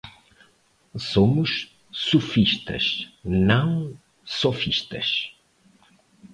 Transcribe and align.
Somos 0.99 1.77
sufistas, 1.91 3.07
não 3.23 3.95
sofistas 4.25 5.31